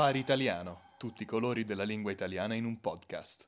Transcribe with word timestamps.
Safari 0.00 0.18
Italiano, 0.18 0.80
tutti 0.96 1.24
i 1.24 1.26
colori 1.26 1.66
della 1.66 1.82
lingua 1.82 2.10
italiana 2.10 2.54
in 2.54 2.64
un 2.64 2.80
podcast. 2.80 3.46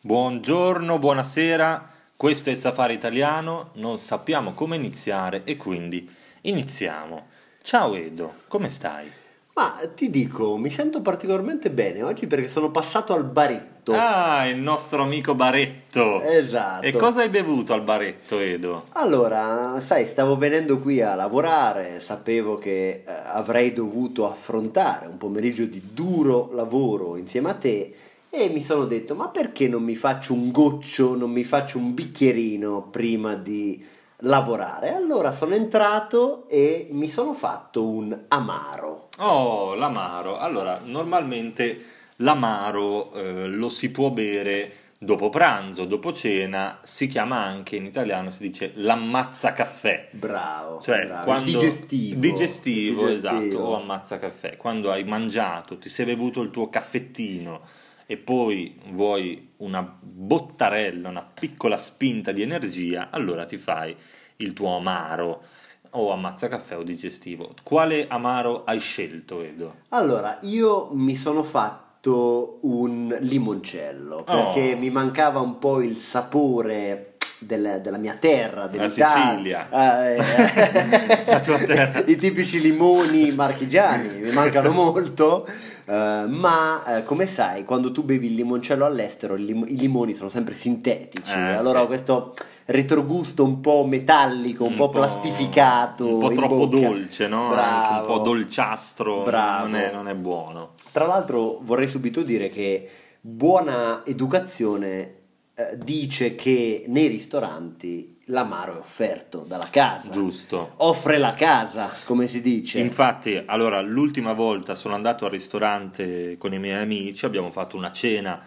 Buongiorno, 0.00 0.98
buonasera, 0.98 1.90
questo 2.16 2.48
è 2.48 2.52
il 2.52 2.58
Safari 2.58 2.94
Italiano, 2.94 3.72
non 3.74 3.98
sappiamo 3.98 4.54
come 4.54 4.76
iniziare 4.76 5.44
e 5.44 5.58
quindi 5.58 6.10
iniziamo. 6.40 7.28
Ciao 7.60 7.94
Edo, 7.94 8.44
come 8.48 8.70
stai? 8.70 9.12
Ma 9.58 9.74
ti 9.92 10.08
dico, 10.08 10.56
mi 10.56 10.70
sento 10.70 11.02
particolarmente 11.02 11.70
bene 11.70 12.04
oggi 12.04 12.28
perché 12.28 12.46
sono 12.46 12.70
passato 12.70 13.12
al 13.12 13.24
baretto. 13.24 13.92
Ah, 13.92 14.46
il 14.46 14.56
nostro 14.56 15.02
amico 15.02 15.34
Baretto. 15.34 16.20
Esatto. 16.20 16.86
E 16.86 16.92
cosa 16.92 17.22
hai 17.22 17.28
bevuto 17.28 17.72
al 17.72 17.82
Baretto, 17.82 18.38
Edo? 18.38 18.84
Allora, 18.90 19.80
sai, 19.80 20.06
stavo 20.06 20.36
venendo 20.36 20.78
qui 20.78 21.02
a 21.02 21.16
lavorare, 21.16 21.98
sapevo 21.98 22.56
che 22.56 23.02
eh, 23.04 23.10
avrei 23.10 23.72
dovuto 23.72 24.30
affrontare 24.30 25.08
un 25.08 25.16
pomeriggio 25.16 25.64
di 25.64 25.82
duro 25.92 26.50
lavoro 26.52 27.16
insieme 27.16 27.50
a 27.50 27.54
te 27.54 27.94
e 28.30 28.50
mi 28.50 28.62
sono 28.62 28.84
detto, 28.84 29.16
ma 29.16 29.26
perché 29.26 29.66
non 29.66 29.82
mi 29.82 29.96
faccio 29.96 30.34
un 30.34 30.52
goccio, 30.52 31.16
non 31.16 31.32
mi 31.32 31.42
faccio 31.42 31.78
un 31.78 31.94
bicchierino 31.94 32.90
prima 32.92 33.34
di 33.34 33.84
lavorare? 34.18 34.94
Allora 34.94 35.32
sono 35.32 35.54
entrato 35.54 36.48
e 36.48 36.86
mi 36.92 37.08
sono 37.08 37.32
fatto 37.32 37.84
un 37.84 38.16
amaro. 38.28 39.07
Oh, 39.18 39.74
l'amaro. 39.74 40.38
Allora, 40.38 40.80
normalmente 40.84 41.84
l'amaro 42.16 43.12
eh, 43.14 43.46
lo 43.46 43.68
si 43.68 43.90
può 43.90 44.10
bere 44.10 44.72
dopo 45.00 45.28
pranzo, 45.28 45.84
dopo 45.84 46.12
cena, 46.12 46.80
si 46.82 47.06
chiama 47.06 47.36
anche 47.44 47.76
in 47.76 47.84
italiano, 47.84 48.30
si 48.30 48.42
dice 48.42 48.72
l'ammazza 48.74 49.52
caffè. 49.52 50.08
Bravo, 50.12 50.80
Cioè, 50.80 51.06
bravo. 51.06 51.24
quando... 51.24 51.44
digestivo. 51.50 52.20
digestivo, 52.20 53.06
Digestivo. 53.06 53.38
esatto, 53.44 53.58
o 53.62 53.76
ammazza 53.80 54.18
caffè. 54.18 54.56
Quando 54.56 54.90
hai 54.90 55.04
mangiato, 55.04 55.78
ti 55.78 55.88
sei 55.88 56.06
bevuto 56.06 56.40
il 56.40 56.50
tuo 56.50 56.68
caffettino 56.68 57.60
e 58.06 58.16
poi 58.16 58.76
vuoi 58.90 59.50
una 59.58 59.82
bottarella, 60.00 61.08
una 61.08 61.22
piccola 61.22 61.76
spinta 61.76 62.32
di 62.32 62.42
energia, 62.42 63.08
allora 63.10 63.44
ti 63.44 63.58
fai 63.58 63.94
il 64.36 64.52
tuo 64.52 64.76
amaro 64.76 65.42
o 65.90 66.12
ammazza 66.12 66.48
caffè 66.48 66.76
o 66.76 66.82
digestivo. 66.82 67.54
Quale 67.62 68.06
amaro 68.08 68.64
hai 68.64 68.78
scelto, 68.80 69.42
Edo? 69.42 69.74
Allora, 69.90 70.38
io 70.42 70.88
mi 70.92 71.14
sono 71.16 71.42
fatto 71.42 72.58
un 72.62 73.16
limoncello 73.20 74.22
perché 74.24 74.74
Oh. 74.74 74.78
mi 74.78 74.90
mancava 74.90 75.40
un 75.40 75.58
po' 75.58 75.80
il 75.80 75.96
sapore 75.96 77.14
del- 77.40 77.80
della 77.82 77.98
mia 77.98 78.14
terra, 78.18 78.62
La 78.62 78.66
dell'Italia. 78.66 79.68
Sicilia. 79.70 80.12
Eh, 80.14 80.16
eh. 81.26 81.40
Terra. 81.64 82.02
I 82.06 82.16
tipici 82.16 82.60
limoni 82.60 83.30
marchigiani 83.32 84.18
mi 84.20 84.30
mancano 84.32 84.70
molto. 84.72 85.46
Eh, 85.88 86.26
ma 86.26 86.98
eh, 86.98 87.04
come 87.04 87.26
sai, 87.26 87.64
quando 87.64 87.90
tu 87.92 88.04
bevi 88.04 88.26
il 88.26 88.34
limoncello 88.34 88.84
all'estero, 88.84 89.36
lim- 89.36 89.66
i 89.66 89.76
limoni 89.78 90.12
sono 90.12 90.28
sempre 90.28 90.52
sintetici. 90.54 91.32
Eh, 91.32 91.54
allora 91.54 91.80
sì. 91.80 91.86
questo 91.86 92.34
retrogusto 92.66 93.42
un 93.42 93.60
po' 93.60 93.86
metallico, 93.86 94.64
un, 94.64 94.74
po' 94.74 94.90
plastificato. 94.90 96.06
Un 96.06 96.18
po' 96.18 96.32
troppo 96.32 96.68
bocca. 96.68 96.88
dolce, 96.88 97.26
no? 97.26 97.48
Un 97.48 98.02
po' 98.04 98.18
dolciastro. 98.18 99.24
Non 99.24 99.76
è, 99.76 99.90
non 99.90 100.08
è 100.08 100.14
buono. 100.14 100.72
Tra 100.92 101.06
l'altro 101.06 101.60
vorrei 101.62 101.88
subito 101.88 102.20
dire 102.20 102.50
che 102.50 102.86
buona 103.22 104.04
educazione 104.04 105.14
eh, 105.54 105.78
dice 105.78 106.34
che 106.34 106.84
nei 106.88 107.06
ristoranti 107.06 108.17
l'amaro 108.30 108.76
è 108.76 108.78
offerto 108.78 109.44
dalla 109.46 109.68
casa. 109.70 110.10
Giusto. 110.10 110.72
Offre 110.76 111.18
la 111.18 111.34
casa, 111.34 111.90
come 112.04 112.26
si 112.26 112.40
dice. 112.40 112.78
Infatti, 112.78 113.42
allora, 113.46 113.80
l'ultima 113.80 114.32
volta 114.32 114.74
sono 114.74 114.94
andato 114.94 115.24
al 115.24 115.30
ristorante 115.30 116.36
con 116.38 116.52
i 116.52 116.58
miei 116.58 116.80
amici, 116.80 117.24
abbiamo 117.24 117.50
fatto 117.50 117.76
una 117.76 117.92
cena 117.92 118.42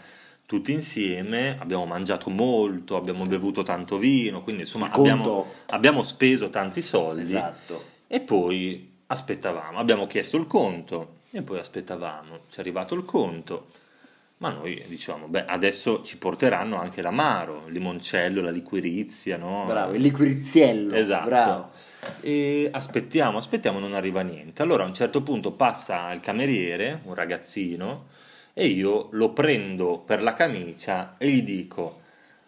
tutti 0.52 0.74
insieme, 0.74 1.58
abbiamo 1.62 1.86
mangiato 1.86 2.30
molto, 2.30 2.98
abbiamo 2.98 3.24
bevuto 3.24 3.64
tanto 3.64 3.98
vino, 3.98 4.42
quindi 4.44 4.64
insomma 4.64 4.92
abbiamo, 4.92 5.46
abbiamo 5.68 6.02
speso 6.02 6.50
tanti 6.50 6.82
soldi 6.82 7.22
Esatto. 7.22 7.82
e 8.06 8.20
poi 8.20 8.92
aspettavamo, 9.08 9.80
abbiamo 9.80 10.08
chiesto 10.08 10.36
il 10.36 10.48
conto 10.48 11.20
e 11.32 11.42
poi 11.42 11.58
aspettavamo, 11.58 12.40
ci 12.50 12.58
è 12.58 12.60
arrivato 12.60 12.96
il 12.96 13.06
conto, 13.06 13.68
ma 14.42 14.50
noi 14.50 14.84
dicevamo, 14.88 15.28
beh, 15.28 15.46
adesso 15.46 16.02
ci 16.02 16.18
porteranno 16.18 16.80
anche 16.80 17.04
l'amaro, 17.04 17.66
il 17.68 17.74
limoncello, 17.74 18.42
la 18.42 18.50
liquirizia, 18.50 19.38
no? 19.38 19.66
Bravo, 19.68 19.94
il 19.94 20.02
liquiriziello. 20.02 20.96
Esatto. 20.96 21.26
Bravo. 21.28 21.70
E 22.22 22.68
aspettiamo, 22.72 23.38
aspettiamo, 23.38 23.78
non 23.78 23.94
arriva 23.94 24.22
niente. 24.22 24.64
Allora 24.64 24.84
a 24.84 24.88
un 24.88 24.96
certo 24.96 25.22
punto 25.22 25.52
passa 25.52 26.12
il 26.12 26.22
cameriere, 26.22 27.02
un 27.04 27.14
ragazzino, 27.14 28.08
e 28.54 28.66
io 28.66 29.10
lo 29.12 29.30
prendo 29.30 30.00
per 30.00 30.24
la 30.24 30.34
camicia 30.34 31.14
e 31.20 31.30
gli 31.30 31.44
dico: 31.44 32.00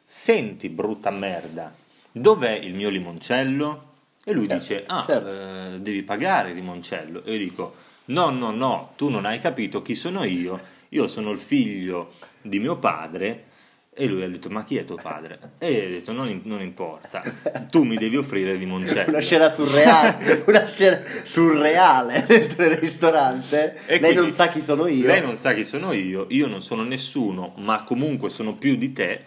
Senti, 0.03 0.69
brutta 0.69 1.11
merda, 1.11 1.71
dov'è 2.11 2.53
il 2.53 2.73
mio 2.73 2.89
limoncello? 2.89 3.91
E 4.25 4.31
lui 4.33 4.47
Certo, 4.47 4.59
dice: 4.63 4.83
Ah, 4.87 5.03
certo. 5.05 5.29
eh, 5.29 5.79
devi 5.79 6.01
pagare 6.01 6.49
il 6.49 6.55
limoncello. 6.55 7.23
E 7.23 7.33
io 7.33 7.37
dico: 7.37 7.75
No, 8.05 8.31
no, 8.31 8.49
no, 8.49 8.93
tu 8.97 9.09
non 9.09 9.25
hai 9.25 9.37
capito 9.37 9.83
chi 9.83 9.93
sono 9.93 10.23
io. 10.23 10.81
Io 10.93 11.07
sono 11.07 11.31
il 11.31 11.39
figlio 11.39 12.13
di 12.41 12.59
mio 12.59 12.77
padre. 12.77 13.51
E 13.95 14.07
lui 14.07 14.23
ha 14.23 14.29
detto: 14.29 14.49
Ma 14.49 14.63
chi 14.63 14.77
è 14.77 14.85
tuo 14.85 14.95
padre? 14.95 15.37
E 15.59 15.71
io 15.71 15.85
ho 15.85 15.89
detto: 15.89 16.11
Non, 16.13 16.41
non 16.45 16.61
importa, 16.61 17.21
tu 17.69 17.83
mi 17.83 17.95
devi 17.95 18.17
offrire 18.17 18.51
il 18.51 18.59
limoncello. 18.59 19.09
Una 19.09 19.19
scena 19.19 19.51
surreale, 19.51 20.43
una 20.47 20.67
scena 20.67 20.99
surreale 21.23 22.25
dentro 22.27 22.65
il 22.65 22.77
ristorante. 22.77 23.79
E 23.85 23.99
Lei 23.99 24.15
non 24.15 24.33
sa 24.33 24.47
chi 24.47 24.61
sono 24.61 24.87
io. 24.87 25.05
Lei 25.05 25.21
non 25.21 25.35
sa 25.35 25.53
chi 25.53 25.63
sono 25.63 25.93
io, 25.93 26.25
io 26.29 26.47
non 26.47 26.63
sono 26.63 26.83
nessuno, 26.83 27.53
ma 27.57 27.83
comunque 27.83 28.29
sono 28.29 28.55
più 28.55 28.75
di 28.77 28.91
te. 28.93 29.21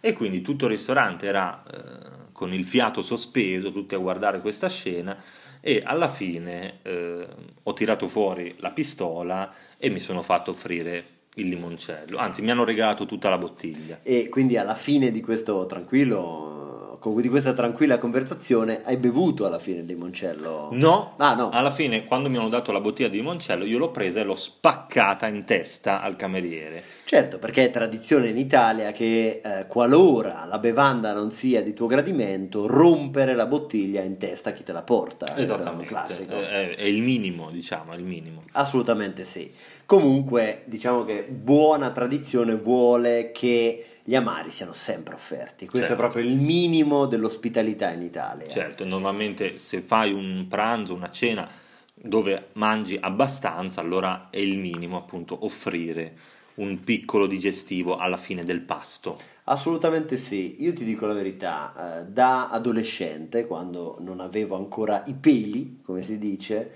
E 0.00 0.12
quindi 0.12 0.40
tutto 0.40 0.66
il 0.66 0.72
ristorante 0.72 1.26
era 1.26 1.62
eh, 1.62 2.30
con 2.32 2.52
il 2.52 2.64
fiato 2.64 3.02
sospeso, 3.02 3.72
tutti 3.72 3.96
a 3.96 3.98
guardare 3.98 4.40
questa 4.40 4.68
scena. 4.68 5.16
E 5.60 5.82
alla 5.84 6.08
fine 6.08 6.78
eh, 6.82 7.26
ho 7.62 7.72
tirato 7.72 8.08
fuori 8.08 8.54
la 8.58 8.70
pistola 8.70 9.52
e 9.78 9.90
mi 9.90 10.00
sono 10.00 10.22
fatto 10.22 10.52
offrire 10.52 11.11
il 11.36 11.48
limoncello. 11.48 12.18
Anzi, 12.18 12.42
mi 12.42 12.50
hanno 12.50 12.64
regalato 12.64 13.06
tutta 13.06 13.28
la 13.28 13.38
bottiglia. 13.38 14.00
E 14.02 14.28
quindi 14.28 14.56
alla 14.56 14.74
fine 14.74 15.10
di 15.10 15.20
questo 15.20 15.66
tranquillo, 15.66 16.61
di 17.10 17.28
questa 17.28 17.52
tranquilla 17.52 17.98
conversazione, 17.98 18.80
hai 18.84 18.96
bevuto 18.96 19.44
alla 19.46 19.58
fine 19.58 19.80
il 19.80 19.86
limoncello? 19.86 20.68
No, 20.72 21.14
Ah, 21.18 21.34
no. 21.34 21.48
alla 21.50 21.70
fine, 21.70 22.04
quando 22.04 22.28
mi 22.30 22.36
hanno 22.36 22.48
dato 22.48 22.70
la 22.72 22.80
bottiglia 22.80 23.08
di 23.08 23.16
limoncello, 23.16 23.64
io 23.64 23.78
l'ho 23.78 23.90
presa 23.90 24.20
e 24.20 24.24
l'ho 24.24 24.34
spaccata 24.34 25.26
in 25.26 25.44
testa 25.44 26.00
al 26.00 26.16
cameriere. 26.16 26.82
Certo, 27.04 27.38
perché 27.38 27.64
è 27.64 27.70
tradizione 27.70 28.28
in 28.28 28.38
Italia 28.38 28.90
che 28.92 29.40
eh, 29.44 29.66
qualora 29.66 30.46
la 30.48 30.58
bevanda 30.58 31.12
non 31.12 31.30
sia 31.30 31.62
di 31.62 31.74
tuo 31.74 31.86
gradimento, 31.86 32.66
rompere 32.66 33.34
la 33.34 33.44
bottiglia 33.46 34.00
in 34.00 34.16
testa 34.16 34.50
a 34.50 34.52
chi 34.52 34.62
te 34.62 34.72
la 34.72 34.82
porta. 34.82 35.26
Questo 35.32 35.40
è 35.40 35.42
Esattamente, 35.56 35.86
classico. 35.86 36.32
è, 36.38 36.74
è 36.74 36.84
il 36.84 37.02
minimo, 37.02 37.50
diciamo, 37.50 37.92
è 37.92 37.96
il 37.96 38.04
minimo. 38.04 38.42
Assolutamente 38.52 39.24
sì. 39.24 39.50
Comunque, 39.84 40.62
diciamo 40.66 41.04
che 41.04 41.24
buona 41.28 41.90
tradizione 41.90 42.54
vuole 42.56 43.30
che 43.30 43.84
gli 44.04 44.14
amari 44.14 44.50
siano 44.50 44.72
sempre 44.72 45.14
offerti. 45.14 45.66
Questo 45.66 45.88
Certo. 45.88 46.02
è 46.02 46.08
proprio 46.08 46.28
il 46.30 46.36
minimo 46.36 47.06
dell'ospitalità 47.06 47.92
in 47.92 48.02
Italia. 48.02 48.48
Certo, 48.48 48.84
normalmente 48.84 49.58
se 49.58 49.80
fai 49.80 50.12
un 50.12 50.46
pranzo, 50.48 50.94
una 50.94 51.10
cena 51.10 51.48
dove 51.94 52.48
mangi 52.54 52.98
abbastanza, 53.00 53.80
allora 53.80 54.28
è 54.30 54.38
il 54.38 54.58
minimo 54.58 54.96
appunto 54.96 55.44
offrire 55.44 56.16
un 56.54 56.80
piccolo 56.80 57.26
digestivo 57.26 57.96
alla 57.96 58.16
fine 58.16 58.44
del 58.44 58.60
pasto. 58.60 59.18
Assolutamente 59.44 60.16
sì, 60.16 60.56
io 60.62 60.72
ti 60.72 60.84
dico 60.84 61.06
la 61.06 61.14
verità, 61.14 62.00
eh, 62.00 62.04
da 62.04 62.48
adolescente, 62.48 63.46
quando 63.46 63.96
non 64.00 64.20
avevo 64.20 64.56
ancora 64.56 65.02
i 65.06 65.14
peli, 65.14 65.80
come 65.82 66.02
si 66.02 66.18
dice, 66.18 66.70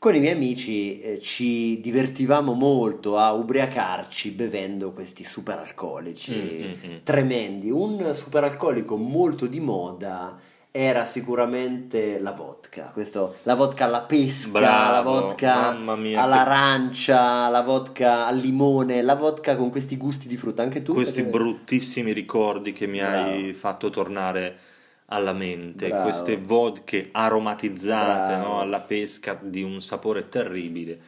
con 0.00 0.14
i 0.14 0.18
miei 0.18 0.32
amici 0.32 0.98
eh, 0.98 1.20
ci 1.20 1.78
divertivamo 1.82 2.54
molto 2.54 3.18
a 3.18 3.34
ubriacarci 3.34 4.30
bevendo 4.30 4.92
questi 4.92 5.22
superalcolici 5.24 6.32
Mm, 6.34 6.88
mm, 6.88 6.92
mm. 6.92 6.96
tremendi. 7.02 7.70
Un 7.70 8.14
superalcolico 8.14 8.96
molto 8.96 9.44
di 9.46 9.60
moda 9.60 10.38
era 10.70 11.04
sicuramente 11.04 12.18
la 12.18 12.30
vodka, 12.32 12.84
Questo- 12.94 13.34
la 13.42 13.54
vodka 13.54 13.84
alla 13.84 14.00
pesca, 14.00 14.48
Bravo, 14.50 14.92
la 14.94 15.20
vodka 15.20 15.68
all'arancia, 15.68 17.50
la 17.50 17.60
vodka 17.60 18.24
al 18.26 18.38
limone, 18.38 19.02
la 19.02 19.16
vodka 19.16 19.54
con 19.54 19.68
questi 19.70 19.98
gusti 19.98 20.28
di 20.28 20.38
frutta, 20.38 20.62
anche 20.62 20.80
tu? 20.80 20.94
Questi 20.94 21.24
perché- 21.24 21.36
bruttissimi 21.36 22.12
ricordi 22.12 22.72
che 22.72 22.86
mi 22.86 23.00
hai 23.00 23.42
Bravo. 23.42 23.52
fatto 23.58 23.90
tornare 23.90 24.56
alla 25.12 25.32
mente, 25.32 25.88
Bravo. 25.88 26.02
queste 26.04 26.36
vodke 26.36 27.08
aromatizzate 27.12 28.36
no, 28.36 28.60
alla 28.60 28.80
pesca 28.80 29.38
di 29.40 29.62
un 29.62 29.80
sapore 29.80 30.28
terribile. 30.28 30.98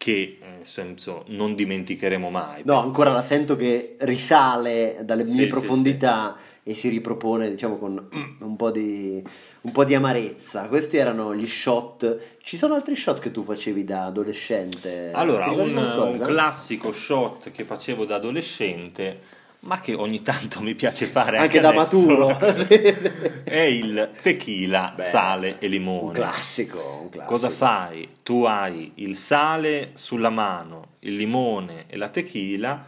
che 0.00 0.38
nel 0.40 0.64
senso 0.64 1.24
non 1.28 1.54
dimenticheremo 1.54 2.30
mai. 2.30 2.62
No, 2.64 2.78
ancora 2.80 3.12
la 3.12 3.20
sento 3.20 3.54
che 3.54 3.96
risale 3.98 5.00
dalle 5.04 5.24
mie 5.24 5.34
Sì, 5.34 5.40
sì, 5.42 5.46
profondità 5.48 6.36
e 6.62 6.72
si 6.74 6.88
ripropone, 6.88 7.50
diciamo, 7.50 7.76
con 7.76 8.08
un 8.40 8.56
po, 8.56 8.70
di, 8.70 9.22
un 9.62 9.72
po' 9.72 9.84
di 9.84 9.94
amarezza. 9.94 10.68
Questi 10.68 10.96
erano 10.96 11.34
gli 11.34 11.46
shot. 11.46 12.38
Ci 12.42 12.56
sono 12.56 12.72
altri 12.74 12.94
shot 12.94 13.18
che 13.18 13.30
tu 13.30 13.42
facevi 13.42 13.84
da 13.84 14.06
adolescente? 14.06 15.10
Allora, 15.12 15.50
un, 15.50 15.76
un 15.76 16.18
classico 16.22 16.92
shot 16.92 17.50
che 17.50 17.64
facevo 17.64 18.06
da 18.06 18.14
adolescente, 18.14 19.18
ma 19.60 19.78
che 19.80 19.94
ogni 19.94 20.22
tanto 20.22 20.60
mi 20.62 20.74
piace 20.74 21.06
fare 21.06 21.36
anche, 21.38 21.58
Anche 21.58 21.60
da 21.60 21.80
adesso, 21.82 22.00
maturo. 22.06 22.38
è 23.44 23.60
il 23.60 24.10
tequila, 24.22 24.92
Beh, 24.96 25.02
sale 25.02 25.58
e 25.58 25.66
un 25.66 25.70
limone. 25.72 26.12
classico, 26.14 27.00
un 27.02 27.08
classico. 27.10 27.32
Cosa 27.34 27.50
fai? 27.50 28.08
Tu 28.22 28.44
hai 28.44 28.92
il 28.96 29.16
sale 29.16 29.90
sulla 29.94 30.30
mano, 30.30 30.94
il 31.00 31.16
limone 31.16 31.84
e 31.88 31.96
la 31.96 32.08
tequila, 32.08 32.84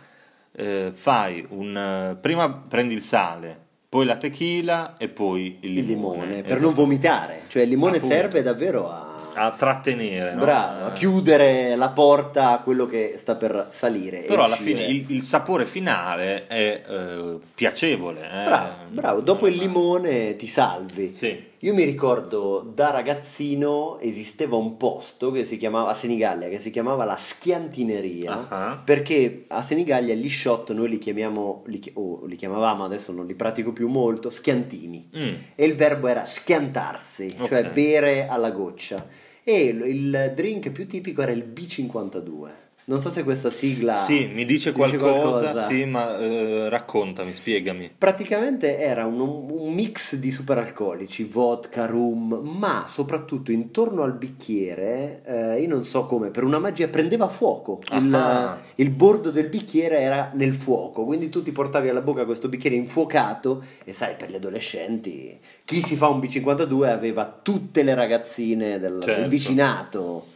eh, 0.54 0.90
fai 0.92 1.44
un... 1.50 1.76
eh, 1.76 2.16
prima 2.20 2.50
prendi 2.50 2.94
il 2.94 3.02
sale, 3.02 3.58
poi 3.88 4.06
la 4.06 4.16
tequila 4.16 4.96
e 4.96 5.08
poi 5.08 5.58
il 5.60 5.76
Il 5.78 5.84
limone. 5.86 6.16
limone, 6.24 6.42
per 6.42 6.52
Esatto. 6.52 6.62
non 6.62 6.72
vomitare. 6.74 7.42
Cioè 7.48 7.62
il 7.62 7.68
limone 7.68 7.96
Appunto. 7.98 8.14
serve 8.14 8.42
davvero 8.42 8.88
a... 8.90 9.11
A 9.34 9.50
trattenere, 9.52 10.34
no? 10.34 10.40
Bravo, 10.42 10.84
a 10.86 10.88
Eh, 10.88 10.92
chiudere 10.92 11.74
la 11.76 11.88
porta 11.90 12.50
a 12.52 12.58
quello 12.58 12.86
che 12.86 13.14
sta 13.18 13.34
per 13.34 13.66
salire. 13.70 14.20
Però 14.20 14.44
alla 14.44 14.54
uscire. 14.54 14.80
fine 14.80 14.86
il, 14.86 15.04
il 15.08 15.22
sapore 15.22 15.64
finale 15.64 16.46
è 16.46 16.82
eh, 16.86 17.38
piacevole. 17.54 18.20
eh. 18.20 18.44
Bravo, 18.44 18.68
bravo, 18.90 19.20
dopo 19.20 19.46
il 19.46 19.56
limone 19.56 20.36
ti 20.36 20.46
salvi. 20.46 21.14
Sì. 21.14 21.50
Io 21.64 21.74
mi 21.74 21.84
ricordo 21.84 22.68
da 22.74 22.90
ragazzino 22.90 24.00
esisteva 24.00 24.56
un 24.56 24.76
posto 24.76 25.30
che 25.30 25.44
si 25.44 25.56
chiamava 25.56 25.90
a 25.90 25.94
Senigallia 25.94 26.48
che 26.48 26.58
si 26.58 26.70
chiamava 26.70 27.04
la 27.04 27.16
schiantineria 27.16 28.48
Ah. 28.48 28.82
perché 28.84 29.44
a 29.46 29.62
Senigallia 29.62 30.12
gli 30.16 30.28
shot 30.28 30.72
noi 30.72 30.88
li 30.88 30.98
chiamiamo 30.98 31.62
li, 31.66 31.78
chi- 31.78 31.92
o 31.94 32.24
li 32.26 32.34
chiamavamo 32.34 32.82
adesso 32.82 33.12
non 33.12 33.26
li 33.26 33.34
pratico 33.36 33.72
più 33.72 33.86
molto 33.86 34.28
schiantini 34.28 35.08
Mm. 35.16 35.34
e 35.54 35.64
il 35.64 35.76
verbo 35.76 36.08
era 36.08 36.24
schiantarsi 36.24 37.36
Ok. 37.38 37.46
cioè 37.46 37.70
bere 37.70 38.26
alla 38.26 38.50
goccia 38.50 39.06
e 39.44 39.62
il 39.66 40.32
drink 40.34 40.72
più 40.72 40.88
tipico 40.88 41.22
era 41.22 41.30
il 41.30 41.44
B52 41.48 42.50
non 42.86 43.00
so 43.00 43.10
se 43.10 43.22
questa 43.22 43.50
sigla 43.50 43.92
Sì, 43.94 44.26
mi 44.26 44.44
dice 44.44 44.72
qualcosa, 44.72 45.38
qualcosa. 45.38 45.66
sì, 45.66 45.84
ma 45.84 46.18
eh, 46.18 46.68
raccontami, 46.68 47.32
spiegami. 47.32 47.90
Praticamente 47.96 48.78
era 48.78 49.06
un, 49.06 49.20
un 49.20 49.72
mix 49.72 50.16
di 50.16 50.30
superalcolici, 50.30 51.24
vodka, 51.24 51.86
rum, 51.86 52.40
ma 52.42 52.84
soprattutto 52.88 53.52
intorno 53.52 54.02
al 54.02 54.14
bicchiere, 54.14 55.22
eh, 55.24 55.60
io 55.62 55.68
non 55.68 55.84
so 55.84 56.06
come, 56.06 56.30
per 56.30 56.44
una 56.44 56.58
magia 56.58 56.88
prendeva 56.88 57.28
fuoco. 57.28 57.80
Il, 57.92 58.14
Ah. 58.14 58.58
il 58.76 58.90
bordo 58.90 59.30
del 59.30 59.48
bicchiere 59.48 60.00
era 60.00 60.30
nel 60.34 60.54
fuoco, 60.54 61.04
quindi 61.04 61.28
tu 61.28 61.42
ti 61.42 61.52
portavi 61.52 61.88
alla 61.88 62.00
bocca 62.00 62.24
questo 62.24 62.48
bicchiere 62.48 62.76
infuocato 62.76 63.62
e 63.84 63.92
sai, 63.92 64.14
per 64.16 64.30
gli 64.30 64.34
adolescenti, 64.36 65.38
chi 65.64 65.82
si 65.82 65.96
fa 65.96 66.08
un 66.08 66.18
B52 66.20 66.88
aveva 66.88 67.38
tutte 67.42 67.82
le 67.82 67.94
ragazzine 67.94 68.78
del, 68.78 68.98
del 68.98 69.02
Certo. 69.02 69.28
vicinato. 69.28 70.26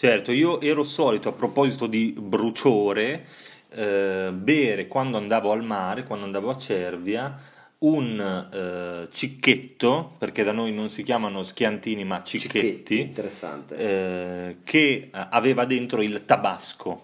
Certo, 0.00 0.32
io 0.32 0.62
ero 0.62 0.82
solito, 0.82 1.28
a 1.28 1.32
proposito 1.32 1.86
di 1.86 2.14
bruciore, 2.18 3.26
eh, 3.68 4.30
bere 4.32 4.86
quando 4.86 5.18
andavo 5.18 5.52
al 5.52 5.62
mare, 5.62 6.04
quando 6.04 6.24
andavo 6.24 6.48
a 6.48 6.56
Cervia, 6.56 7.38
un 7.80 8.48
eh, 8.50 9.08
cicchetto, 9.12 10.14
perché 10.16 10.42
da 10.42 10.52
noi 10.52 10.72
non 10.72 10.88
si 10.88 11.02
chiamano 11.02 11.42
schiantini 11.42 12.06
ma 12.06 12.22
cicchetti, 12.22 12.98
interessante. 12.98 13.76
eh, 13.76 14.56
che 14.64 14.78
eh, 14.78 15.10
aveva 15.12 15.66
dentro 15.66 16.00
il 16.00 16.24
tabasco. 16.24 17.02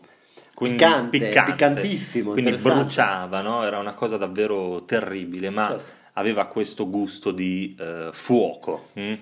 Quindi 0.54 0.78
Piccante, 0.78 1.19
piccante, 1.19 1.50
piccantissimo, 1.50 2.32
quindi 2.32 2.52
bruciava, 2.52 3.43
no? 3.43 3.62
era 3.62 3.76
una 3.76 3.93
cosa 3.93 4.16
davvero 4.16 4.87
terribile, 4.87 5.50
ma 5.50 5.69
Certo. 5.69 5.93
aveva 6.14 6.46
questo 6.46 6.88
gusto 6.88 7.31
di 7.31 7.76
eh, 7.78 8.08
fuoco, 8.10 8.88
mm? 8.98 9.14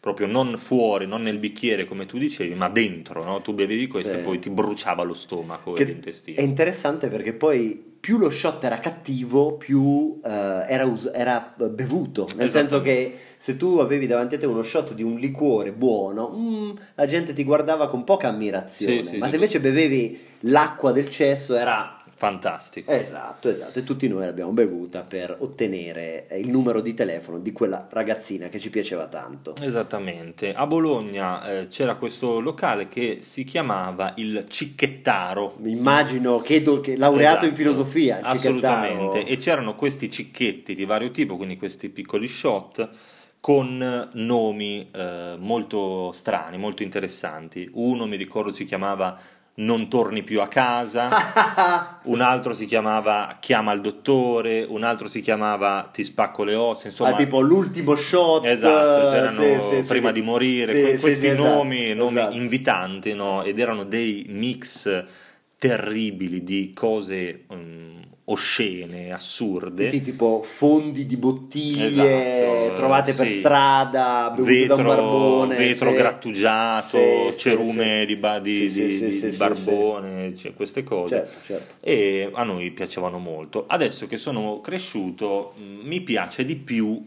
Proprio 0.00 0.26
non 0.26 0.56
fuori, 0.56 1.06
non 1.06 1.22
nel 1.22 1.36
bicchiere 1.38 1.84
come 1.84 2.06
tu 2.06 2.16
dicevi, 2.16 2.54
ma 2.54 2.70
dentro, 2.70 3.22
no? 3.22 3.42
tu 3.42 3.52
bevevi 3.52 3.86
questo 3.86 4.12
Sì. 4.12 4.16
e 4.16 4.20
poi 4.20 4.38
ti 4.38 4.48
bruciava 4.48 5.02
lo 5.02 5.12
stomaco 5.12 5.72
Che 5.74 5.82
e 5.82 5.84
l'intestino. 5.84 6.38
È 6.38 6.42
interessante 6.42 7.08
perché 7.08 7.34
poi 7.34 7.88
più 8.00 8.16
lo 8.16 8.30
shot 8.30 8.64
era 8.64 8.78
cattivo, 8.78 9.58
più 9.58 10.18
eh, 10.24 10.28
era, 10.66 10.86
us- 10.86 11.10
era 11.12 11.54
bevuto. 11.54 12.26
Nel 12.34 12.48
senso 12.48 12.76
Esattamente. 12.76 13.10
che 13.10 13.18
se 13.36 13.58
tu 13.58 13.76
avevi 13.76 14.06
davanti 14.06 14.36
a 14.36 14.38
te 14.38 14.46
uno 14.46 14.62
shot 14.62 14.94
di 14.94 15.02
un 15.02 15.16
liquore 15.18 15.72
buono, 15.72 16.34
mm, 16.34 16.70
la 16.94 17.04
gente 17.06 17.34
ti 17.34 17.44
guardava 17.44 17.88
con 17.88 18.02
poca 18.04 18.28
ammirazione. 18.28 19.02
Sì, 19.02 19.08
sì, 19.10 19.18
Ma 19.18 19.28
se 19.28 19.34
invece 19.34 19.60
bevevi 19.60 20.18
l'acqua 20.44 20.92
del 20.92 21.10
cesso 21.10 21.54
era... 21.54 21.99
Fantastico. 22.20 22.90
Esatto, 22.92 23.48
esatto. 23.48 23.78
E 23.78 23.82
tutti 23.82 24.06
noi 24.06 24.26
l'abbiamo 24.26 24.50
bevuta 24.52 25.00
per 25.00 25.34
ottenere 25.38 26.26
eh, 26.28 26.38
il 26.38 26.50
numero 26.50 26.82
di 26.82 26.92
telefono 26.92 27.38
di 27.38 27.50
quella 27.50 27.88
ragazzina 27.90 28.50
che 28.50 28.58
ci 28.60 28.68
piaceva 28.68 29.06
tanto. 29.06 29.54
Esattamente, 29.58 30.52
a 30.52 30.66
Bologna 30.66 31.48
eh, 31.50 31.66
c'era 31.68 31.94
questo 31.94 32.38
locale 32.40 32.88
che 32.88 33.20
si 33.22 33.42
chiamava 33.44 34.12
il 34.16 34.44
Cicchettaro. 34.46 35.54
Mi 35.60 35.70
Immagino 35.70 36.40
che, 36.40 36.60
do- 36.60 36.82
che 36.82 36.98
laureato 36.98 37.46
in 37.46 37.52
Esatto, 37.52 37.70
filosofia. 37.70 38.18
il 38.18 38.26
Assolutamente, 38.26 39.24
e 39.24 39.38
c'erano 39.38 39.74
questi 39.74 40.10
cicchetti 40.10 40.74
di 40.74 40.84
vario 40.84 41.10
tipo, 41.12 41.38
quindi 41.38 41.56
questi 41.56 41.88
piccoli 41.88 42.28
shot 42.28 42.86
con 43.40 44.10
nomi 44.12 44.90
eh, 44.92 45.36
molto 45.38 46.12
strani, 46.12 46.58
molto 46.58 46.82
interessanti. 46.82 47.66
Uno 47.72 48.04
mi 48.06 48.16
ricordo 48.16 48.52
si 48.52 48.66
chiamava 48.66 49.18
Non 49.52 49.88
torni 49.88 50.22
più 50.22 50.40
a 50.40 50.48
casa, 50.48 52.00
un 52.04 52.20
altro 52.22 52.54
si 52.54 52.64
chiamava 52.64 53.36
Chiama 53.40 53.72
il 53.72 53.82
dottore, 53.82 54.64
un 54.66 54.84
altro 54.84 55.06
si 55.06 55.20
chiamava 55.20 55.90
Ti 55.92 56.02
spacco 56.02 56.44
le 56.44 56.54
ossa, 56.54 56.86
insomma 56.86 57.10
ah, 57.10 57.16
tipo 57.16 57.40
l'ultimo 57.40 57.94
shot 57.94 58.46
Esatto, 58.46 59.10
c'erano 59.10 59.40
sì, 59.42 59.76
sì, 59.76 59.82
prima 59.82 60.08
sì. 60.08 60.14
di 60.14 60.22
morire, 60.22 60.98
questi 60.98 61.26
esatto, 61.26 61.42
nomi, 61.42 61.92
nomi 61.92 62.20
esatto. 62.20 62.36
invitanti, 62.36 63.12
no? 63.12 63.42
ed 63.42 63.58
erano 63.58 63.84
dei 63.84 64.24
mix 64.28 65.04
terribili 65.58 66.42
di 66.42 66.72
cose 66.72 67.44
mm, 67.52 67.99
oscene, 68.32 69.12
assurde. 69.12 69.90
Sì, 69.90 70.00
tipo 70.00 70.42
fondi 70.44 71.04
di 71.06 71.16
bottiglie 71.16 71.86
Esatto, 72.66 72.74
trovate 72.74 73.12
per 73.12 73.26
sì. 73.26 73.38
strada, 73.40 74.32
bevute 74.34 74.66
da 74.66 74.74
vetro, 74.76 74.88
barbone. 74.88 75.56
vetro 75.56 75.90
sì. 75.90 75.96
grattugiato, 75.96 77.34
cerume 77.36 78.04
di, 78.06 78.16
ba- 78.16 78.38
di- 78.38 78.70
di- 78.70 79.20
di- 79.20 79.36
barbone, 79.36 80.34
cioè, 80.36 80.54
queste 80.54 80.82
cose. 80.84 81.16
Certo, 81.16 81.38
certo. 81.44 81.74
E 81.80 82.30
a 82.32 82.44
noi 82.44 82.70
piacevano 82.70 83.18
molto. 83.18 83.64
Adesso 83.66 84.06
che 84.06 84.16
sono 84.16 84.60
cresciuto, 84.60 85.54
mh, 85.56 85.86
mi 85.86 86.00
piace 86.00 86.44
di 86.44 86.56
più 86.56 87.04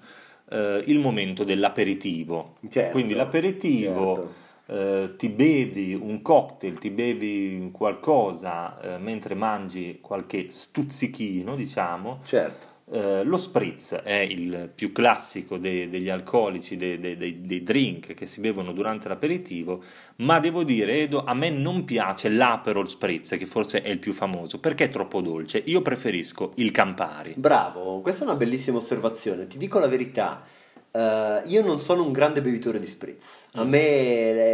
eh, 0.52 0.84
il 0.88 1.00
momento 1.00 1.44
dell'aperitivo. 1.44 2.56
Certo, 2.70 2.92
Quindi 2.92 3.14
l'aperitivo, 3.14 4.16
certo. 4.16 4.34
Eh, 4.68 5.14
ti 5.18 5.30
bevi 5.30 5.94
un 5.94 6.22
cocktail, 6.22 6.78
ti 6.78 6.90
bevi 6.90 7.70
qualcosa 7.72 8.80
eh, 8.80 8.98
mentre 8.98 9.36
mangi 9.36 10.00
qualche 10.02 10.48
stuzzichino, 10.50 11.56
diciamo. 11.56 12.22
Certo. 12.24 12.72
Eh, 12.92 13.24
lo 13.24 13.38
spritz 13.38 13.94
è 13.96 14.20
il 14.20 14.70
più 14.74 14.92
classico 14.92 15.58
dei- 15.58 15.90
degli 15.90 16.10
alcolici, 16.10 16.76
dei, 16.76 17.00
dei- 17.00 17.16
dei- 17.16 17.42
dei 17.42 17.64
drink 17.64 18.14
che 18.14 18.26
si 18.26 18.42
bevono 18.42 18.74
durante 18.74 19.08
l'aperitivo, 19.08 19.82
ma 20.18 20.40
devo 20.40 20.64
dire, 20.64 21.00
Edo, 21.02 21.24
a 21.24 21.34
me 21.34 21.50
non 21.50 21.86
piace 21.86 22.28
l'Aperol 22.30 22.90
Spritz, 22.90 23.38
che 23.38 23.46
forse 23.46 23.82
è 23.82 23.90
il 23.90 24.00
più 24.00 24.12
famoso, 24.12 24.60
perché 24.60 24.86
è 24.86 24.90
troppo 24.90 25.22
dolce. 25.22 25.64
Io 25.66 25.82
preferisco 25.82 26.52
il 26.56 26.72
Campari. 26.72 27.34
Bravo, 27.38 28.02
questa 28.02 28.26
è 28.26 28.28
una 28.28 28.36
bellissima 28.38 28.78
osservazione. 28.78 29.48
Ti 29.48 29.58
dico 29.58 29.80
la 29.80 29.88
verità. 29.88 30.44
Eh, 30.96 31.42
io 31.46 31.64
non 31.66 31.80
sono 31.80 32.04
un 32.04 32.12
grande 32.12 32.42
bevitore 32.42 32.80
di 32.80 32.86
spritz. 32.88 33.46
A 33.54 33.64
Mm. 33.64 33.70
me 33.70 33.80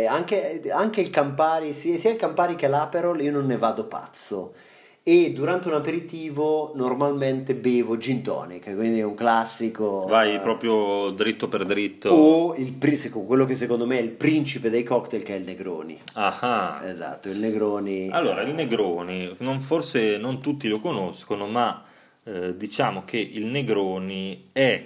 eh, 0.01 0.05
anche, 0.07 0.61
anche 0.71 1.01
il 1.01 1.09
Campari, 1.09 1.73
sia, 1.73 1.97
sia 1.97 2.11
il 2.11 2.17
Campari 2.17 2.55
che 2.55 2.67
l'Aperol, 2.67 3.21
io 3.21 3.31
non 3.31 3.45
ne 3.45 3.57
vado 3.57 3.83
pazzo. 3.85 4.53
E 5.01 5.31
durante 5.33 5.67
un 5.67 5.73
aperitivo 5.73 6.73
normalmente 6.75 7.55
bevo 7.55 7.97
gin 7.97 8.21
tonic, 8.21 8.75
quindi 8.75 8.99
è 8.99 9.03
un 9.03 9.15
classico. 9.15 10.05
Vai 10.07 10.35
eh, 10.35 10.39
proprio 10.39 11.09
dritto 11.11 11.47
per 11.47 11.65
dritto. 11.65 12.09
O 12.09 12.53
il, 12.55 12.77
quello 13.25 13.45
che 13.45 13.55
secondo 13.55 13.87
me 13.87 13.97
è 13.97 14.01
il 14.01 14.09
principe 14.11 14.69
dei 14.69 14.83
cocktail, 14.83 15.23
che 15.23 15.33
è 15.35 15.37
il 15.39 15.45
Negroni. 15.45 15.97
Ah. 16.13 16.81
Esatto, 16.83 17.27
il 17.29 17.37
Negroni. 17.37 18.09
Allora, 18.11 18.41
il 18.43 18.53
Negroni, 18.53 19.33
non- 19.39 19.61
forse 19.61 20.17
non 20.17 20.41
tutti 20.41 20.67
lo 20.67 20.79
conoscono, 20.79 21.47
ma 21.47 21.83
eh, 22.25 22.55
diciamo 22.55 23.03
che 23.03 23.17
il 23.17 23.45
Negroni 23.45 24.49
è 24.51 24.83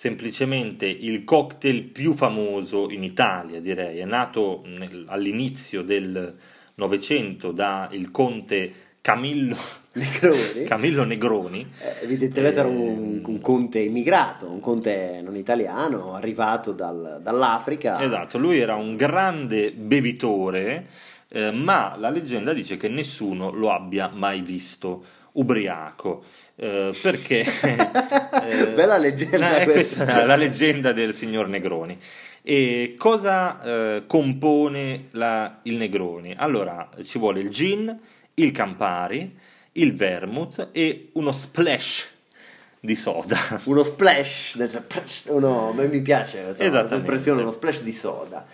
semplicemente 0.00 0.84
il 0.86 1.24
cocktail 1.24 1.84
più 1.84 2.12
famoso 2.12 2.90
in 2.90 3.02
Italia, 3.02 3.60
direi. 3.62 4.00
È 4.00 4.04
nato 4.04 4.60
nel- 4.66 5.06
all'inizio 5.08 5.80
del 5.80 6.36
Novecento 6.74 7.50
da 7.50 7.88
il 7.92 8.10
conte 8.10 8.70
Camillo, 9.00 9.56
Negroni. 9.94 10.64
Camillo 10.66 11.04
Negroni. 11.04 11.66
Eh, 11.80 12.04
evidentemente 12.04 12.58
era 12.58 12.68
un, 12.68 12.76
Ehm, 12.76 13.22
un 13.24 13.40
conte 13.40 13.78
immigrato, 13.78 14.50
un 14.50 14.60
conte 14.60 15.22
non 15.24 15.34
italiano, 15.34 16.12
arrivato 16.12 16.72
dal- 16.72 17.20
dall'Africa. 17.22 17.98
Esatto, 18.04 18.36
lui 18.36 18.58
era 18.58 18.74
un 18.74 18.96
grande 18.96 19.72
bevitore 19.72 20.88
eh, 21.28 21.50
ma 21.52 21.96
la 21.98 22.10
leggenda 22.10 22.52
dice 22.52 22.76
che 22.76 22.88
nessuno 22.88 23.50
lo 23.50 23.72
abbia 23.72 24.10
mai 24.12 24.42
visto 24.42 25.04
ubriaco. 25.32 26.22
Eh, 26.58 26.96
perché 27.02 27.44
eh, 27.60 28.68
bella 28.68 28.96
leggenda 28.96 29.58
eh, 29.58 29.64
questa 29.64 30.24
la 30.24 30.36
leggenda 30.36 30.92
del 30.92 31.12
signor 31.12 31.48
Negroni 31.48 31.98
e 32.40 32.94
cosa 32.96 33.62
eh, 33.62 34.04
compone 34.06 35.08
la, 35.10 35.58
il 35.64 35.76
Negroni? 35.76 36.34
Allora 36.34 36.88
ci 37.04 37.18
vuole 37.18 37.40
il 37.40 37.50
gin, 37.50 37.98
il 38.34 38.52
Campari, 38.52 39.36
il 39.72 39.94
vermouth 39.94 40.68
e 40.72 41.08
uno 41.12 41.32
splash 41.32 42.08
di 42.80 42.94
soda. 42.94 43.36
Uno 43.64 43.82
splash, 43.82 44.54
a 45.70 45.72
me 45.74 45.88
mi 45.88 46.00
piace 46.00 46.54
questa 46.56 46.94
espressione, 46.94 47.42
uno 47.42 47.52
splash 47.52 47.82
di 47.82 47.92
soda. 47.92 48.46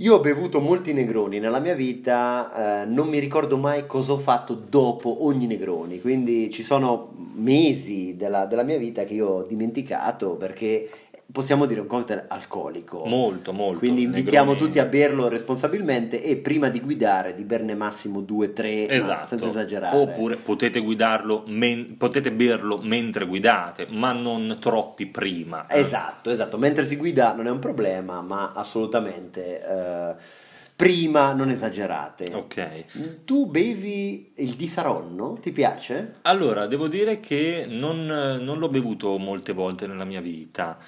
Io 0.00 0.14
ho 0.14 0.20
bevuto 0.20 0.60
molti 0.60 0.92
negroni 0.92 1.40
nella 1.40 1.58
mia 1.58 1.74
vita, 1.74 2.82
eh, 2.82 2.84
non 2.86 3.08
mi 3.08 3.18
ricordo 3.18 3.56
mai 3.56 3.84
cosa 3.88 4.12
ho 4.12 4.16
fatto 4.16 4.54
dopo 4.54 5.24
ogni 5.24 5.48
negroni, 5.48 6.00
quindi 6.00 6.52
ci 6.52 6.62
sono 6.62 7.10
mesi 7.34 8.16
della, 8.16 8.46
della 8.46 8.62
mia 8.62 8.78
vita 8.78 9.02
che 9.02 9.14
io 9.14 9.26
ho 9.26 9.42
dimenticato 9.42 10.36
perché 10.36 10.88
possiamo 11.30 11.66
dire 11.66 11.80
un 11.80 11.86
cocktail 11.86 12.24
alcolico. 12.28 13.04
Molto, 13.04 13.52
molto. 13.52 13.78
Quindi 13.78 14.02
invitiamo 14.02 14.52
Negroni... 14.52 14.66
tutti 14.66 14.78
a 14.78 14.86
berlo 14.86 15.28
responsabilmente 15.28 16.22
e 16.22 16.36
prima 16.36 16.68
di 16.68 16.80
guidare 16.80 17.34
di 17.34 17.44
berne 17.44 17.74
massimo 17.74 18.20
2-3 18.20 18.90
esatto. 18.90 19.26
senza 19.26 19.46
esagerare. 19.46 19.96
Oppure 19.96 20.36
potete 20.36 20.80
guidarlo, 20.80 21.44
men- 21.46 21.96
potete 21.96 22.32
berlo 22.32 22.78
mentre 22.78 23.26
guidate, 23.26 23.86
ma 23.90 24.12
non 24.12 24.56
troppi 24.58 25.06
prima. 25.06 25.66
Esatto, 25.68 26.30
esatto. 26.30 26.56
Mentre 26.56 26.84
si 26.84 26.96
guida 26.96 27.34
non 27.34 27.46
è 27.46 27.50
un 27.50 27.58
problema, 27.58 28.22
ma 28.22 28.52
assolutamente... 28.54 29.62
Eh, 29.62 30.46
prima 30.78 31.32
non 31.32 31.50
esagerate. 31.50 32.32
Ok. 32.34 33.24
Tu 33.24 33.46
bevi 33.46 34.34
il 34.36 34.52
di 34.52 34.68
Saronno? 34.68 35.36
Ti 35.40 35.50
piace? 35.50 36.12
Allora, 36.22 36.68
devo 36.68 36.86
dire 36.86 37.18
che 37.18 37.66
non, 37.68 38.06
non 38.06 38.58
l'ho 38.60 38.68
bevuto 38.68 39.18
molte 39.18 39.52
volte 39.52 39.88
nella 39.88 40.04
mia 40.04 40.20
vita 40.20 40.78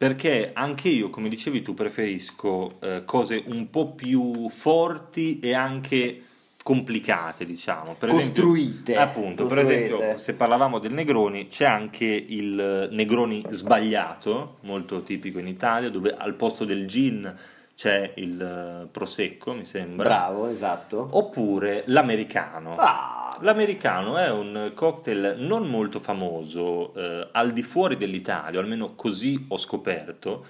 perché 0.00 0.52
anche 0.54 0.88
io, 0.88 1.10
come 1.10 1.28
dicevi 1.28 1.60
tu, 1.60 1.74
preferisco 1.74 2.80
eh, 2.80 3.02
cose 3.04 3.44
un 3.48 3.68
po' 3.68 3.92
più 3.92 4.48
forti 4.48 5.40
e 5.40 5.52
anche 5.52 6.22
complicate, 6.62 7.44
diciamo. 7.44 7.96
Per 7.98 8.08
costruite. 8.08 8.92
Esempio, 8.92 9.20
appunto, 9.20 9.42
costruite. 9.42 9.72
per 9.72 9.82
esempio, 9.92 10.18
se 10.18 10.32
parlavamo 10.32 10.78
del 10.78 10.94
Negroni, 10.94 11.48
c'è 11.48 11.66
anche 11.66 12.06
il 12.06 12.88
Negroni 12.92 13.44
sbagliato, 13.50 14.56
molto 14.62 15.02
tipico 15.02 15.38
in 15.38 15.48
Italia, 15.48 15.90
dove 15.90 16.14
al 16.16 16.32
posto 16.32 16.64
del 16.64 16.86
gin 16.86 17.36
c'è 17.76 18.14
il 18.16 18.88
prosecco, 18.90 19.52
mi 19.52 19.66
sembra. 19.66 20.08
Bravo, 20.08 20.46
esatto. 20.46 21.08
Oppure 21.10 21.82
l'americano. 21.88 22.74
Ah! 22.76 23.19
L'americano 23.42 24.18
è 24.18 24.30
un 24.30 24.72
cocktail 24.74 25.36
non 25.38 25.66
molto 25.66 25.98
famoso 25.98 26.92
eh, 26.94 27.28
al 27.32 27.52
di 27.52 27.62
fuori 27.62 27.96
dell'Italia, 27.96 28.60
almeno 28.60 28.94
così 28.94 29.46
ho 29.48 29.56
scoperto. 29.56 30.44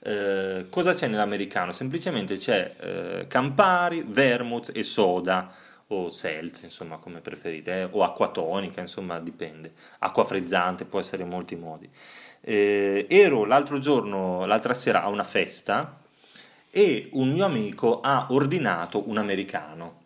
Eh, 0.00 0.66
cosa 0.68 0.92
c'è 0.92 1.06
nell'americano? 1.06 1.72
Semplicemente 1.72 2.36
c'è 2.36 2.74
eh, 2.78 3.26
Campari, 3.28 4.04
Vermouth 4.06 4.70
e 4.74 4.82
soda 4.82 5.50
o 5.86 6.10
seltz, 6.10 6.64
insomma, 6.64 6.98
come 6.98 7.20
preferite, 7.20 7.80
eh, 7.80 7.88
o 7.90 8.02
acqua 8.02 8.28
tonica, 8.28 8.82
insomma, 8.82 9.18
dipende. 9.20 9.72
Acqua 10.00 10.24
frizzante 10.24 10.84
può 10.84 11.00
essere 11.00 11.22
in 11.22 11.30
molti 11.30 11.56
modi. 11.56 11.88
Eh, 12.42 13.06
ero 13.08 13.46
l'altro 13.46 13.78
giorno, 13.78 14.44
l'altra 14.44 14.74
sera 14.74 15.02
a 15.02 15.08
una 15.08 15.24
festa 15.24 15.98
e 16.70 17.08
un 17.12 17.30
mio 17.30 17.46
amico 17.46 18.00
ha 18.00 18.26
ordinato 18.30 19.08
un 19.08 19.16
americano 19.16 20.02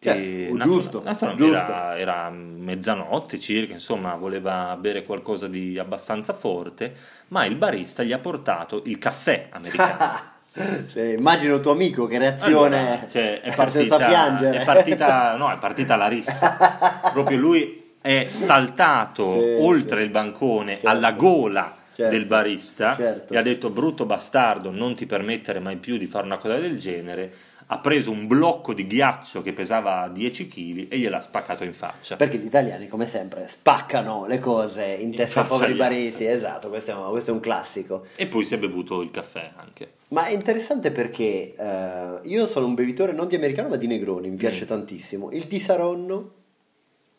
Certo, 0.00 0.54
nat- 0.54 0.66
giusto, 0.66 1.02
giusto. 1.34 1.44
Era, 1.44 1.98
era, 1.98 2.30
mezzanotte 2.30 3.40
circa, 3.40 3.72
insomma, 3.72 4.14
voleva 4.14 4.76
bere 4.78 5.02
qualcosa 5.02 5.48
di 5.48 5.78
abbastanza 5.78 6.32
forte, 6.32 6.94
ma 7.28 7.44
il 7.44 7.56
barista 7.56 8.04
gli 8.04 8.12
ha 8.12 8.18
portato 8.18 8.82
il 8.86 8.98
caffè 8.98 9.48
americano. 9.50 10.36
Cioè, 10.58 11.14
immagino 11.16 11.60
tuo 11.60 11.70
amico 11.70 12.06
che 12.06 12.18
reazione 12.18 12.78
allora, 12.78 13.06
cioè, 13.06 13.42
è 13.42 13.54
partita, 13.54 14.50
è 14.50 14.64
partita, 14.64 15.36
no, 15.36 15.52
è 15.52 15.58
partita 15.58 15.94
la 15.94 16.08
rissa. 16.08 16.56
Proprio 17.12 17.38
lui 17.38 17.94
è 18.00 18.26
saltato 18.28 19.38
sì, 19.38 19.58
oltre 19.60 19.98
sì. 19.98 20.04
il 20.04 20.10
bancone 20.10 20.72
certo. 20.72 20.88
alla 20.88 21.12
gola 21.12 21.76
certo, 21.92 22.12
del 22.12 22.24
barista 22.24 22.96
certo. 22.96 23.32
e 23.32 23.36
ha 23.36 23.42
detto 23.42 23.70
brutto 23.70 24.06
bastardo 24.06 24.70
non 24.70 24.94
ti 24.94 25.04
permettere 25.06 25.58
mai 25.58 25.76
più 25.76 25.96
di 25.96 26.06
fare 26.06 26.24
una 26.24 26.38
cosa 26.38 26.56
del 26.56 26.78
genere 26.78 27.32
ha 27.70 27.78
preso 27.80 28.10
un 28.10 28.26
blocco 28.26 28.72
di 28.72 28.86
ghiaccio 28.86 29.42
che 29.42 29.52
pesava 29.52 30.08
10 30.08 30.46
kg 30.46 30.86
e 30.88 30.98
gliel'ha 30.98 31.20
spaccato 31.20 31.64
in 31.64 31.74
faccia. 31.74 32.16
Perché 32.16 32.38
gli 32.38 32.46
italiani, 32.46 32.88
come 32.88 33.06
sempre, 33.06 33.46
spaccano 33.46 34.26
le 34.26 34.38
cose 34.38 34.84
in, 34.84 35.08
in 35.08 35.14
testa 35.14 35.42
ai 35.42 35.46
poveri 35.46 35.74
baresi, 35.74 36.24
esatto, 36.24 36.70
questo 36.70 36.92
è, 36.92 36.94
un, 36.94 37.10
questo 37.10 37.30
è, 37.30 37.34
un, 37.34 37.40
classico. 37.40 38.06
E 38.16 38.26
poi 38.26 38.44
si 38.44 38.54
è 38.54 38.58
bevuto 38.58 39.02
il 39.02 39.10
caffè 39.10 39.52
anche. 39.56 39.92
Ma 40.08 40.26
è 40.26 40.32
interessante 40.32 40.90
perché 40.90 41.54
uh, 41.58 42.26
io 42.26 42.46
sono 42.46 42.66
un 42.66 42.74
bevitore 42.74 43.12
non 43.12 43.28
di 43.28 43.34
americano 43.34 43.68
ma 43.68 43.76
di 43.76 43.86
Negroni, 43.86 44.30
mi 44.30 44.36
piace 44.36 44.64
mm. 44.64 44.68
tantissimo. 44.68 45.30
Il 45.32 45.44
di 45.44 45.60
Saronno, 45.60 46.32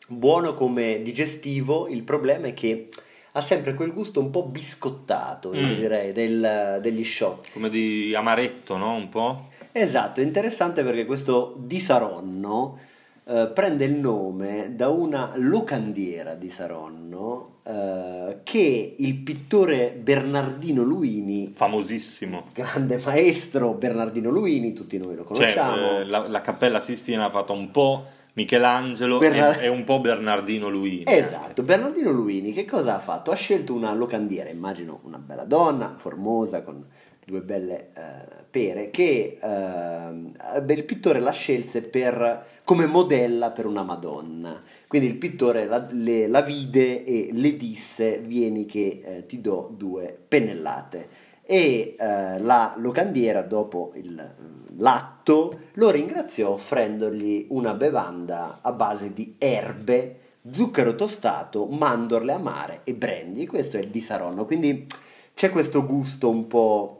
buono 0.08 0.54
come 0.54 1.00
digestivo, 1.02 1.86
il 1.86 2.02
problema 2.02 2.48
è 2.48 2.54
che 2.54 2.88
ha 3.34 3.40
sempre 3.40 3.74
quel 3.74 3.92
gusto 3.92 4.18
un 4.18 4.30
po' 4.30 4.42
biscottato, 4.42 5.50
mm. 5.50 5.74
direi, 5.74 6.10
del, 6.10 6.78
degli 6.82 7.04
shot. 7.04 7.52
Come 7.52 7.70
di 7.70 8.12
amaretto, 8.16 8.76
no? 8.76 8.96
Un 8.96 9.08
po'? 9.08 9.48
Esatto, 9.72 10.20
è 10.20 10.24
interessante 10.24 10.82
perché 10.82 11.04
questo 11.04 11.54
di 11.58 11.78
Saronno 11.78 12.78
eh, 13.24 13.50
prende 13.54 13.84
il 13.84 13.96
nome 13.96 14.74
da 14.74 14.88
una 14.88 15.32
locandiera 15.36 16.34
di 16.34 16.50
Saronno 16.50 17.58
eh, 17.62 18.38
che 18.42 18.94
il 18.98 19.14
pittore 19.16 19.92
Bernardino 19.92 20.82
Luini, 20.82 21.52
famosissimo, 21.54 22.46
grande 22.52 23.00
maestro 23.04 23.74
Bernardino 23.74 24.30
Luini, 24.30 24.72
tutti 24.72 24.98
noi 24.98 25.14
lo 25.14 25.22
conosciamo. 25.22 25.76
Cioè, 25.76 26.00
eh, 26.00 26.04
la, 26.06 26.26
la, 26.26 26.40
Cappella 26.40 26.80
Sistina 26.80 27.26
ha 27.26 27.30
fatto 27.30 27.52
un 27.52 27.70
po' 27.70 28.04
Michelangelo 28.32 29.18
Bernard... 29.18 29.60
e, 29.60 29.68
un 29.68 29.84
po' 29.84 30.00
Bernardino 30.00 30.68
Luini. 30.68 31.04
Esatto. 31.06 31.62
Bernardino 31.62 32.10
Luini 32.10 32.52
che 32.52 32.64
cosa 32.64 32.96
ha 32.96 33.00
fatto? 33.00 33.30
Ha 33.30 33.36
scelto 33.36 33.74
una 33.74 33.94
locandiera, 33.94 34.50
immagino 34.50 35.00
una 35.04 35.18
bella 35.18 35.44
donna, 35.44 35.94
formosa, 35.96 36.62
con 36.62 36.84
due 37.30 37.40
belle 37.42 37.90
eh, 37.94 38.44
pere, 38.50 38.90
che 38.90 39.38
eh, 39.40 40.72
il 40.74 40.84
pittore 40.84 41.20
la 41.20 41.30
scelse 41.30 41.82
per, 41.82 42.44
come 42.64 42.86
modella 42.86 43.52
per 43.52 43.66
una 43.66 43.84
Madonna. 43.84 44.60
Quindi 44.88 45.06
il 45.06 45.16
pittore 45.16 45.66
la, 45.66 45.86
le, 45.90 46.26
la 46.26 46.42
vide 46.42 47.04
e 47.04 47.30
le 47.32 47.56
disse 47.56 48.18
vieni 48.18 48.66
che 48.66 49.00
eh, 49.02 49.26
ti 49.26 49.40
do 49.40 49.72
due 49.74 50.18
pennellate. 50.28 51.28
E 51.46 51.96
eh, 51.98 52.38
la 52.40 52.74
locandiera, 52.76 53.42
dopo 53.42 53.92
il, 53.94 54.34
l'atto, 54.76 55.60
lo 55.74 55.90
ringraziò 55.90 56.50
offrendogli 56.50 57.46
una 57.50 57.74
bevanda 57.74 58.58
a 58.62 58.72
base 58.72 59.12
di 59.12 59.36
erbe, 59.38 60.18
zucchero 60.48 60.94
tostato, 60.94 61.66
mandorle 61.66 62.32
amare 62.32 62.80
e 62.84 62.94
brandy. 62.94 63.46
Questo 63.46 63.76
è 63.76 63.80
il 63.80 63.88
di 63.88 64.00
Saronno, 64.00 64.44
quindi 64.46 64.86
c'è 65.34 65.50
questo 65.50 65.86
gusto 65.86 66.28
un 66.28 66.46
po' 66.46 66.99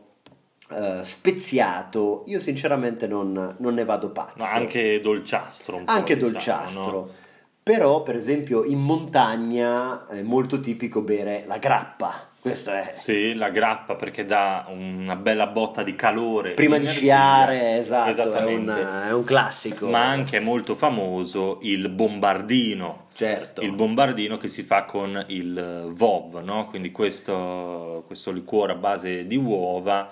Uh, 0.71 1.03
speziato, 1.03 2.23
io 2.27 2.39
sinceramente 2.39 3.09
non, 3.09 3.57
non, 3.59 3.75
ne 3.75 3.85
vado 3.85 4.11
pazzo. 4.11 4.35
Ma 4.37 4.53
anche 4.53 5.01
dolciastro. 5.01 5.83
anche 5.85 6.15
diciamo, 6.15 6.33
dolciastro. 6.33 6.93
No? 6.93 7.11
Però, 7.63 8.03
per 8.03 8.15
esempio, 8.15 8.65
in 8.65 8.81
montagna 8.81 10.07
è 10.07 10.23
molto 10.23 10.61
tipico 10.61 11.03
bere 11.03 11.45
la 11.47 11.59
grappa. 11.59 12.29
Questo 12.41 12.71
è. 12.71 12.89
Sì, 12.93 13.35
la 13.35 13.51
grappa 13.51 13.97
perché 13.97 14.25
dà 14.25 14.67
una 14.71 15.15
bella 15.15 15.47
botta 15.47 15.83
di 15.83 15.95
calore. 15.95 16.55
Prima 16.55 16.79
di 16.79 16.87
sciare, 16.87 17.77
esatto, 17.79 18.33
è 18.33 18.45
un, 18.45 19.05
è 19.09 19.13
un, 19.13 19.25
classico. 19.25 19.89
Ma 19.89 20.07
anche 20.07 20.39
è 20.39 20.41
molto 20.41 20.75
famoso 20.75 21.59
il 21.63 21.91
bombardino. 21.91 23.09
Certo. 23.13 23.61
Il 23.61 23.73
bombardino 23.73 24.39
che 24.39 24.49
si 24.49 24.63
fa 24.63 24.85
con 24.85 25.23
il 25.29 25.89
VOV, 25.91 26.41
no? 26.43 26.65
quindi 26.65 26.91
questo, 26.91 28.05
questo 28.07 28.31
liquore 28.31 28.73
a 28.73 28.77
base 28.77 29.27
di 29.27 29.37
uova 29.37 30.11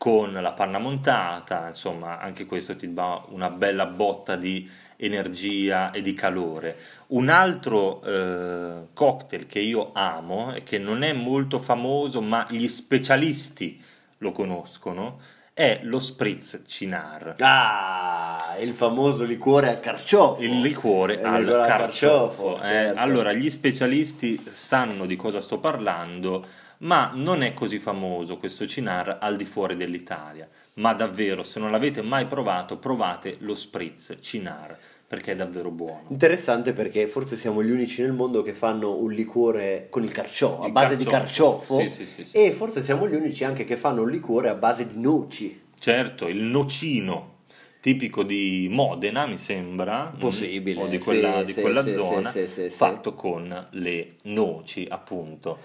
con 0.00 0.32
la 0.32 0.52
panna 0.52 0.78
montata, 0.78 1.66
insomma 1.68 2.18
anche 2.20 2.46
questo 2.46 2.74
ti 2.74 2.90
dà 2.90 3.22
una 3.28 3.50
bella 3.50 3.84
botta 3.84 4.34
di 4.34 4.66
energia 4.96 5.90
e 5.90 6.00
di 6.00 6.14
calore. 6.14 6.74
Un 7.08 7.28
altro 7.28 8.02
eh, 8.02 8.86
cocktail 8.94 9.44
che 9.44 9.60
io 9.60 9.90
amo 9.92 10.54
e 10.54 10.62
che 10.62 10.78
non 10.78 11.02
è 11.02 11.12
molto 11.12 11.58
famoso 11.58 12.22
ma 12.22 12.46
gli 12.48 12.66
specialisti 12.66 13.78
lo 14.18 14.32
conoscono 14.32 15.20
è 15.52 15.80
lo 15.82 15.98
spritz 15.98 16.62
cinar. 16.66 17.34
Ah, 17.40 18.56
il 18.58 18.72
famoso 18.72 19.24
liquore 19.24 19.68
al 19.68 19.80
carciofo. 19.80 20.40
Il 20.40 20.62
liquore 20.62 21.16
Il 21.16 21.26
al 21.26 21.42
liquore 21.44 21.66
carciofo. 21.66 22.56
eh. 22.56 22.62
certo. 22.62 23.00
Allora, 23.00 23.34
gli 23.34 23.50
specialisti 23.50 24.42
sanno 24.52 25.04
di 25.04 25.16
cosa 25.16 25.42
sto 25.42 25.58
parlando, 25.58 26.46
ma 26.80 27.12
non 27.16 27.42
è 27.42 27.54
così 27.54 27.78
famoso 27.78 28.38
questo 28.38 28.66
cinar 28.66 29.18
al 29.20 29.36
di 29.36 29.44
fuori 29.44 29.76
dell'Italia. 29.76 30.48
Ma 30.74 30.92
davvero, 30.94 31.42
se 31.42 31.58
non 31.58 31.70
l'avete 31.70 32.02
mai 32.02 32.26
provato, 32.26 32.78
provate 32.78 33.36
lo 33.40 33.54
spritz 33.54 34.16
cinar, 34.20 34.78
perché 35.06 35.32
è 35.32 35.34
davvero 35.34 35.70
buono. 35.70 36.04
Interessante 36.08 36.72
perché 36.72 37.06
forse 37.06 37.36
siamo 37.36 37.62
gli 37.62 37.70
unici 37.70 38.00
nel 38.00 38.12
mondo 38.12 38.42
che 38.42 38.52
fanno 38.52 38.96
un 38.96 39.12
liquore 39.12 39.88
con 39.90 40.04
il 40.04 40.10
carciofo, 40.10 40.62
a 40.62 40.70
base 40.70 40.96
di 40.96 41.04
carciofo. 41.04 41.76
carciofo. 41.76 42.04
Sì, 42.04 42.06
sì, 42.06 42.24
sì. 42.24 42.36
E 42.36 42.52
forse 42.52 42.82
siamo 42.82 43.08
gli 43.08 43.14
unici 43.14 43.44
anche 43.44 43.64
che 43.64 43.76
fanno 43.76 44.02
un 44.02 44.10
liquore 44.10 44.48
a 44.48 44.54
base 44.54 44.86
di 44.86 44.98
noci. 44.98 45.60
Certo, 45.78 46.28
il 46.28 46.42
nocino, 46.42 47.38
tipico 47.80 48.22
di 48.22 48.68
Modena, 48.70 49.26
mi 49.26 49.38
sembra, 49.38 50.14
Possibile, 50.18 50.82
o 50.82 50.86
di 50.86 50.98
quella, 50.98 51.42
di 51.42 51.54
quella 51.54 51.86
zona, 51.88 52.32
fatto 52.70 53.12
con 53.12 53.68
le 53.70 54.16
noci, 54.22 54.86
appunto. 54.88 55.58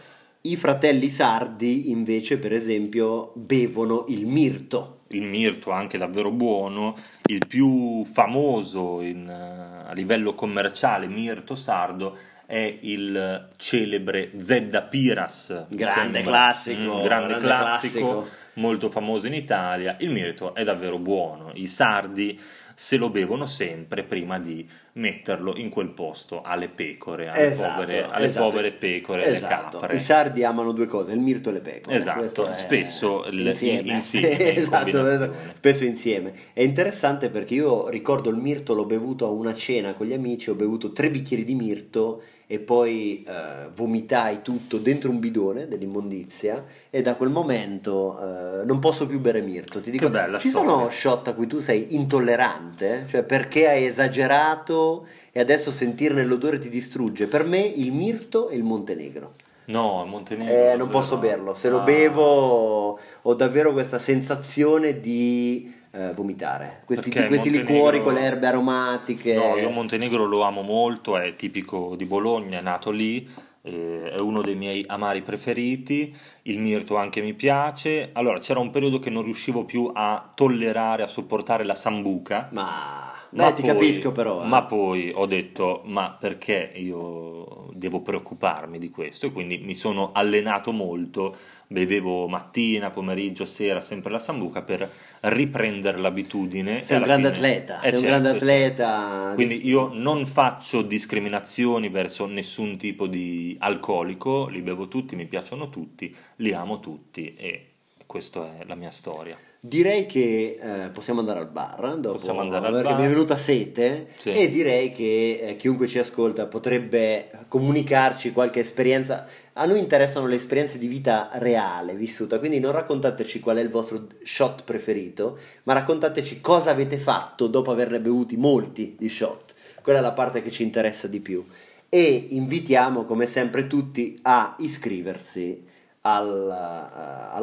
I 0.46 0.56
fratelli 0.56 1.10
sardi 1.10 1.90
invece, 1.90 2.38
per 2.38 2.54
esempio, 2.54 3.32
bevono 3.36 4.06
il 4.10 4.28
mirto. 4.28 5.00
il 5.10 5.24
mirto 5.24 5.72
anche 5.72 5.98
davvero 5.98 6.30
buono, 6.30 6.96
il 7.28 7.46
più 7.48 8.04
famoso 8.04 9.02
in, 9.02 9.28
eh, 9.30 9.90
a 9.90 9.94
livello 9.94 10.34
commerciale 10.34 11.08
mirto 11.08 11.56
sardo 11.56 12.18
è 12.46 12.78
il 12.82 13.50
celebre 13.56 14.32
Zedda 14.38 14.84
Piras, 14.84 15.66
Grande 15.70 16.22
classico, 16.22 16.80
Mm, 16.80 17.02
grande, 17.02 17.28
grande 17.28 17.38
classico, 17.38 18.00
classico. 18.00 18.28
molto 18.56 18.90
famoso 18.90 19.26
in 19.28 19.34
Italia. 19.34 19.96
Il 20.00 20.12
mirto 20.12 20.54
è 20.54 20.64
davvero 20.64 21.00
buono, 21.00 21.52
i 21.56 21.68
sardi 21.68 22.40
se 22.76 22.98
lo 22.98 23.10
bevono 23.10 23.46
sempre 23.46 24.04
prima 24.04 24.38
di 24.38 24.68
metterlo 24.98 25.54
in 25.58 25.70
quel 25.70 25.90
posto 25.90 26.42
alle 26.42 26.70
pecore, 26.70 27.28
alle, 27.28 27.48
Esatto, 27.52 27.82
povere, 27.82 28.06
alle 28.10 28.26
esatto. 28.28 28.50
povere 28.50 28.72
pecore, 28.72 29.26
alle 29.26 29.36
Esatto. 29.36 29.80
capre. 29.80 29.96
I 29.96 30.00
sardi 30.00 30.44
amano 30.44 30.72
due 30.72 30.88
cose, 30.88 31.12
il 31.12 31.20
mirto 31.20 31.50
e 31.50 31.54
le 31.54 31.60
pecore. 31.60 31.98
Esatto, 31.98 32.54
spesso 32.54 33.26
insieme. 33.30 33.92
insieme, 33.92 34.28
in 34.30 34.58
esatto, 34.58 35.34
spesso 35.56 35.84
insieme. 35.84 36.34
È 36.54 36.62
interessante 36.62 37.30
perché 37.30 37.56
io 37.56 37.90
ricordo 37.90 38.30
il 38.30 38.38
mirto, 38.38 38.74
l'ho 38.74 38.86
bevuto 38.86 39.26
a 39.26 39.30
una 39.30 39.54
cena 39.54 39.94
con 39.94 40.06
gli 40.06 40.14
amici, 40.14 40.50
ho 40.50 40.56
bevuto 40.56 40.92
tre 40.94 41.10
bicchieri 41.10 41.44
di 41.44 41.56
mirto 41.56 42.22
e 42.48 42.60
poi 42.60 43.26
eh, 43.28 43.70
vomitai 43.76 44.44
tutto 44.44 44.78
dentro 44.78 45.10
un 45.10 45.18
bidone 45.20 45.68
dell'immondizia 45.68 46.64
e 46.92 47.02
da 47.02 47.16
quel 47.16 47.30
momento 47.32 48.20
eh, 48.62 48.66
non 48.66 48.78
posso 48.78 49.08
più 49.08 49.20
bere 49.20 49.42
mirto. 49.42 49.82
Ti 49.82 49.90
dico, 49.90 50.12
ci 50.40 50.50
storia. 50.50 50.70
sono 50.70 50.90
shot 50.92 51.28
a 51.30 51.34
cui 51.34 51.48
tu 51.48 51.60
sei 51.60 51.96
intollerante, 51.96 53.06
cioè 53.10 53.24
perché 53.24 53.68
hai 53.68 53.86
esagerato 53.88 54.85
e 55.32 55.40
adesso 55.40 55.72
sentirne 55.72 56.24
l'odore 56.24 56.58
ti 56.60 56.70
distrugge. 56.70 57.28
Per 57.28 57.44
me 57.46 57.60
il 57.60 57.92
mirto 57.92 58.50
e 58.50 58.56
il 58.56 58.64
Montenegro. 58.64 59.34
No, 59.68 60.02
il 60.04 60.10
Montenegro. 60.10 60.54
Eh, 60.54 60.76
non 60.78 60.90
posso 60.90 61.18
berlo, 61.18 61.54
se 61.56 61.70
lo 61.70 61.80
Ah. 61.80 61.84
bevo 61.84 63.00
ho 63.24 63.34
davvero 63.34 63.74
questa 63.74 63.98
sensazione 63.98 65.00
di 65.00 65.74
eh, 65.92 66.12
vomitare. 66.14 66.82
Questi, 66.86 67.10
Perché 67.10 67.28
questi 67.30 67.48
Montenegro- 67.50 67.74
liquori 67.74 68.04
con 68.04 68.14
le 68.16 68.20
erbe 68.22 68.48
aromatiche. 68.48 69.34
No, 69.34 69.56
io 69.56 69.70
Montenegro 69.70 70.26
lo 70.26 70.42
amo 70.42 70.62
molto, 70.62 71.18
è 71.18 71.36
tipico 71.38 71.96
di 71.96 72.04
Bologna, 72.06 72.60
è 72.60 72.62
nato 72.62 72.92
lì, 72.92 73.26
eh, 73.62 74.12
è 74.12 74.20
uno 74.22 74.42
dei 74.42 74.56
miei 74.56 74.84
amari 74.90 75.22
preferiti, 75.22 76.14
il 76.44 76.60
mirto 76.60 76.98
anche 76.98 77.22
mi 77.22 77.34
piace. 77.34 78.10
Allora, 78.12 78.40
c'era 78.40 78.60
un 78.60 78.70
periodo 78.72 79.00
che 79.00 79.10
non 79.10 79.24
riuscivo 79.24 79.64
più 79.64 79.90
a 79.94 80.32
tollerare, 80.36 81.02
a 81.04 81.08
sopportare 81.08 81.64
la 81.64 81.76
sambuca. 81.76 82.50
Ma 82.52 83.14
beh, 83.44 83.54
ti 83.56 83.62
poi- 83.62 83.72
capisco 83.72 84.12
però. 84.12 84.44
eh. 84.44 84.48
Ma 84.48 84.64
poi 84.64 85.12
ho 85.14 85.26
detto, 85.26 85.82
ma 85.86 86.12
perché 86.12 86.72
io 86.76 87.70
devo 87.74 88.02
preoccuparmi 88.02 88.80
di 88.80 88.90
questo? 88.90 89.26
E 89.28 89.32
quindi 89.32 89.58
mi 89.60 89.76
sono 89.76 90.12
allenato 90.14 90.72
molto, 90.72 91.36
bevevo 91.68 92.28
mattina, 92.28 92.90
pomeriggio, 92.90 93.46
sera, 93.46 93.82
sempre 93.82 94.12
la 94.12 94.20
sambuca 94.20 94.62
per 94.62 94.90
riprendere 95.22 95.98
l'abitudine. 95.98 96.84
sei 96.84 96.98
un 96.98 97.04
grande 97.04 97.34
fine- 97.34 97.48
atleta, 97.48 97.76
Eh, 97.82 97.90
sei 97.90 97.92
un 97.92 97.98
certo, 98.00 98.08
grande 98.08 98.30
certo. 98.30 98.44
atleta. 98.46 99.32
Quindi 99.36 99.68
io 99.68 99.90
non 99.94 100.26
faccio 100.26 100.82
discriminazioni 100.82 101.90
verso 101.90 102.26
nessun 102.26 102.78
tipo 102.78 103.08
di 103.08 103.56
alcolico, 103.60 104.48
li 104.48 104.62
bevo 104.62 104.88
tutti, 104.88 105.16
mi 105.16 105.26
piacciono 105.26 105.70
tutti, 105.70 106.16
li 106.38 106.54
amo 106.54 106.80
tutti 106.80 107.34
e 107.36 107.70
questa 108.06 108.60
è 108.60 108.66
la 108.66 108.76
mia 108.76 108.92
storia. 108.92 109.38
Direi 109.68 110.06
che 110.06 110.60
eh, 110.62 110.90
possiamo 110.92 111.22
andare 111.22 111.40
al 111.40 111.48
bar 111.50 111.96
dopo, 111.98 112.18
Possiamo 112.20 112.42
andare 112.42 112.70
perché 112.70 112.84
bar. 112.90 113.00
mi 113.00 113.06
è 113.06 113.10
venuta 113.10 113.36
sete 113.36 114.10
Sì. 114.18 114.30
e 114.32 114.48
direi 114.52 114.92
che 114.92 115.40
eh, 115.42 115.56
chiunque 115.56 115.88
ci 115.88 115.98
ascolta 115.98 116.46
potrebbe 116.46 117.30
comunicarci 117.48 118.32
qualche 118.32 118.60
esperienza. 118.60 119.26
A 119.54 119.66
noi 119.66 119.80
interessano 119.80 120.28
le 120.28 120.36
esperienze 120.36 120.78
di 120.78 120.86
vita 120.86 121.30
reale, 121.34 121.96
vissuta, 121.96 122.38
quindi 122.38 122.60
non 122.60 122.74
raccontateci 122.74 123.40
qual 123.40 123.58
è 123.58 123.62
il 123.62 123.70
vostro 123.72 124.06
shot 124.22 124.64
preferito, 124.66 125.40
ma 125.64 125.74
raccontateci 125.74 126.42
cosa 126.42 126.70
avete 126.70 126.98
fatto 127.00 127.48
dopo 127.48 127.72
averne 127.72 128.00
bevuti 128.00 128.38
molti 128.38 128.96
di 128.96 129.10
shot. 129.10 129.56
Quella 129.82 129.98
è 129.98 130.02
la 130.04 130.12
parte 130.12 130.44
che 130.44 130.52
ci 130.52 130.62
interessa 130.62 131.08
di 131.08 131.20
più. 131.22 131.44
E 131.90 132.28
invitiamo 132.32 133.04
come 133.04 133.26
sempre 133.26 133.66
tutti 133.66 134.20
a 134.22 134.56
iscriversi 134.60 135.74
al, 136.08 137.42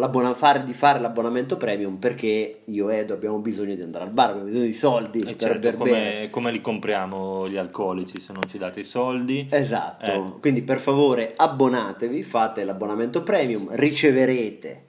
eh, 0.51 0.63
di 0.65 0.73
fare 0.73 1.01
l'abbonamento 1.01 1.57
premium 1.57 1.97
perché 1.97 2.61
io 2.65 2.91
e 2.91 2.99
Edo 2.99 3.15
abbiamo 3.15 3.39
bisogno 3.39 3.75
di 3.75 3.83
andare 3.83 4.05
al 4.05 4.11
bar, 4.11 4.31
abbiamo 4.31 4.47
bisogno 4.49 4.65
di 4.67 4.73
soldi 4.73 5.21
E 5.21 5.25
per 5.25 5.37
certo, 5.37 5.59
per 5.61 5.77
bere. 5.77 5.89
come, 5.89 6.29
come 6.31 6.51
li 6.53 6.61
compriamo 6.61 7.49
gli 7.49 7.57
alcolici 7.57 8.21
se 8.21 8.33
non 8.33 8.43
ci 8.49 8.59
date 8.59 8.81
i 8.81 8.85
soldi? 8.85 9.49
Esatto, 9.51 10.05
Eh. 10.37 10.41
quindi 10.41 10.63
per 10.63 10.79
favore 10.79 11.33
abbonatevi, 11.37 12.23
fate 12.23 12.63
l'abbonamento 12.65 13.23
premium, 13.23 13.69
riceverete 13.73 14.85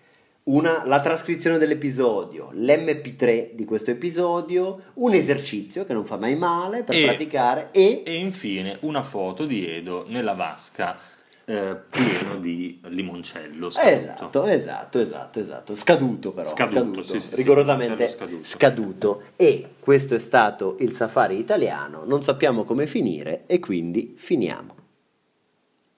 una- 0.46 0.84
la 0.86 1.00
trascrizione 1.00 1.58
dell'episodio, 1.58 2.50
l'MP3 2.54 3.52
di 3.54 3.64
questo 3.66 3.92
episodio, 3.92 4.80
un 4.96 5.14
esercizio 5.14 5.86
che 5.86 5.94
non 5.94 6.06
fa 6.06 6.18
mai 6.18 6.36
male 6.36 6.84
per 6.84 6.96
E- 6.96 7.04
praticare 7.06 7.70
e 7.72 8.04
E 8.06 8.16
infine 8.18 8.78
una 8.82 9.04
foto 9.04 9.46
di 9.46 9.66
Edo 9.68 10.06
nella 10.10 10.34
vasca 10.34 10.98
eh, 11.46 11.76
pieno 11.90 12.38
di 12.38 12.80
limoncello 12.84 13.70
scaduto. 13.70 14.44
Esatto, 14.46 14.46
esatto, 14.46 15.00
esatto, 15.00 15.40
esatto. 15.40 15.76
Scaduto 15.76 16.32
però, 16.32 16.50
Scaduto, 16.50 17.04
sì, 17.04 17.20
sì, 17.20 17.30
sì, 17.30 17.36
rigorosamente 17.36 18.10
scaduto. 18.10 18.44
scaduto. 18.44 19.22
E 19.36 19.70
questo 19.80 20.16
è 20.16 20.20
stato 20.20 20.78
il 20.80 20.94
safari 20.94 21.38
italiano, 21.38 22.04
non 22.06 22.22
sappiamo 22.24 22.64
come 22.64 22.88
finire 22.88 23.44
e 23.46 23.60
quindi 23.60 24.14
finiamo. 24.18 24.82